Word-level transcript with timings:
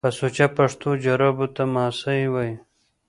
په 0.05 0.09
سوچه 0.19 0.47
پښتو 0.57 0.89
جرابو 1.03 1.45
ته 1.55 1.63
ماسۍ 1.73 2.21
وايي 2.33 2.55